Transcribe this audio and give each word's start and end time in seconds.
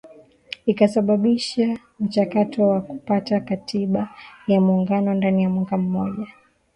Ikasababisha 0.65 1.79
mchakato 1.99 2.67
wa 2.67 2.81
kupata 2.81 3.39
Katiba 3.39 4.09
ya 4.47 4.61
Muungano 4.61 5.13
ndani 5.13 5.43
ya 5.43 5.49
mwaka 5.49 5.77
mmoja 5.77 6.27